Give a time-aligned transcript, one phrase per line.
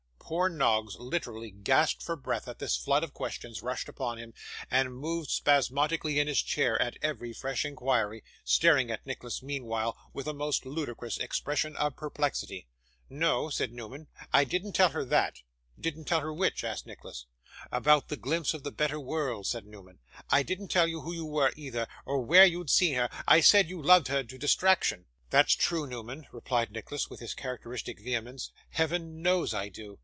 [0.31, 4.33] Poor Noggs literally gasped for breath as this flood of questions rushed upon him,
[4.69, 10.27] and moved spasmodically in his chair at every fresh inquiry, staring at Nicholas meanwhile with
[10.29, 12.65] a most ludicrous expression of perplexity.
[13.09, 15.41] 'No,' said Newman, 'I didn't tell her that.'
[15.77, 17.25] 'Didn't tell her which?' asked Nicholas.
[17.69, 19.99] 'About the glimpse of the better world,' said Newman.
[20.29, 23.09] 'I didn't tell her who you were, either, or where you'd seen her.
[23.27, 27.99] I said you loved her to distraction.' 'That's true, Newman,' replied Nicholas, with his characteristic
[27.99, 28.53] vehemence.
[28.69, 29.99] 'Heaven knows I do!